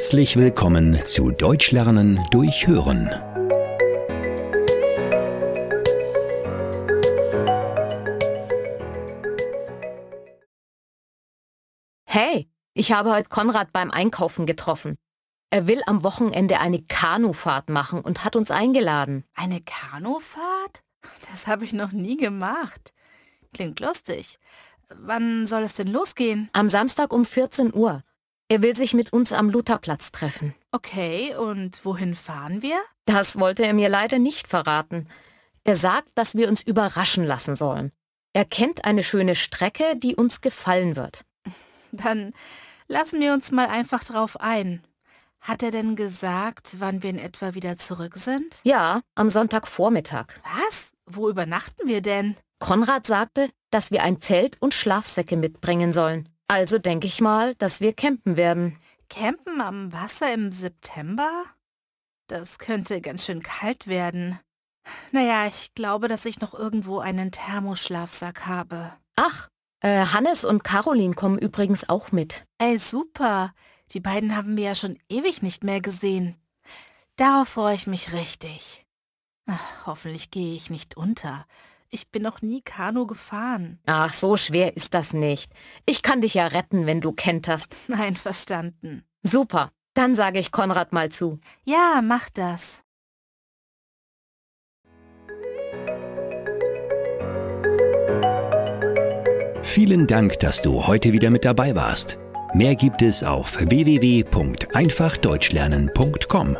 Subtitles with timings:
[0.00, 3.06] Herzlich willkommen zu Deutsch lernen durch Hören.
[12.06, 14.96] Hey, ich habe heute Konrad beim Einkaufen getroffen.
[15.50, 19.24] Er will am Wochenende eine Kanufahrt machen und hat uns eingeladen.
[19.34, 20.80] Eine Kanufahrt?
[21.30, 22.94] Das habe ich noch nie gemacht.
[23.52, 24.38] Klingt lustig.
[24.88, 26.48] Wann soll es denn losgehen?
[26.54, 28.02] Am Samstag um 14 Uhr.
[28.52, 30.56] Er will sich mit uns am Lutherplatz treffen.
[30.72, 32.76] Okay, und wohin fahren wir?
[33.04, 35.08] Das wollte er mir leider nicht verraten.
[35.62, 37.92] Er sagt, dass wir uns überraschen lassen sollen.
[38.32, 41.22] Er kennt eine schöne Strecke, die uns gefallen wird.
[41.92, 42.32] Dann
[42.88, 44.82] lassen wir uns mal einfach drauf ein.
[45.40, 48.58] Hat er denn gesagt, wann wir in etwa wieder zurück sind?
[48.64, 50.26] Ja, am Sonntagvormittag.
[50.66, 50.90] Was?
[51.06, 52.34] Wo übernachten wir denn?
[52.58, 56.28] Konrad sagte, dass wir ein Zelt und Schlafsäcke mitbringen sollen.
[56.50, 58.76] Also denke ich mal, dass wir campen werden.
[59.08, 61.44] Campen am Wasser im September?
[62.26, 64.36] Das könnte ganz schön kalt werden.
[65.12, 68.92] Naja, ich glaube, dass ich noch irgendwo einen Thermoschlafsack habe.
[69.14, 69.46] Ach,
[69.84, 72.44] äh, Hannes und Caroline kommen übrigens auch mit.
[72.58, 73.54] Ey, super.
[73.92, 76.34] Die beiden haben wir ja schon ewig nicht mehr gesehen.
[77.14, 78.84] Darauf freue ich mich richtig.
[79.48, 81.46] Ach, hoffentlich gehe ich nicht unter
[81.90, 83.78] ich bin noch nie Kanu gefahren.
[83.86, 85.52] Ach, so schwer ist das nicht.
[85.86, 87.76] Ich kann dich ja retten, wenn du kenterst.
[87.88, 89.04] Nein, verstanden.
[89.22, 91.38] Super, dann sage ich Konrad mal zu.
[91.64, 92.82] Ja, mach das.
[99.62, 102.18] Vielen Dank, dass du heute wieder mit dabei warst.
[102.54, 106.56] Mehr gibt es auf www.einfachdeutschlernen.com.